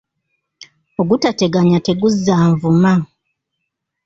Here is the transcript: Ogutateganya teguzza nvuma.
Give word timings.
Ogutateganya 1.01 1.77
teguzza 1.85 2.33
nvuma. 2.53 2.93